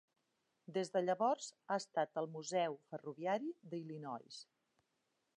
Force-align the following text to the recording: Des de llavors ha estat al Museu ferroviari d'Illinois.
Des 0.77 0.89
de 0.93 1.01
llavors 1.03 1.49
ha 1.67 1.75
estat 1.81 2.17
al 2.21 2.27
Museu 2.37 2.77
ferroviari 2.93 3.51
d'Illinois. 3.75 4.39